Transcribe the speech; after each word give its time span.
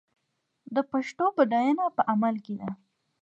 د 0.75 0.77
پښتو 0.91 1.25
بډاینه 1.35 1.85
په 1.95 2.01
عمل 2.11 2.35
کې 2.45 2.53
ده. 2.61 2.69